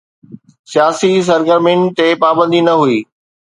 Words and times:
سياسي 0.71 1.11
سرگرمين 1.29 1.81
تي 1.97 2.07
پابندي 2.21 2.61
نه 2.67 2.73
هئي. 2.81 2.99